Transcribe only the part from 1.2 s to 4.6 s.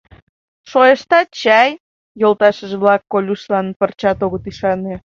чай?— йолташыже-влак Колюшлан пырчат огыт